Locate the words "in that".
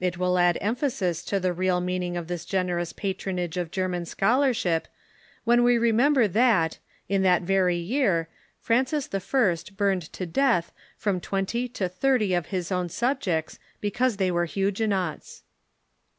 7.08-7.40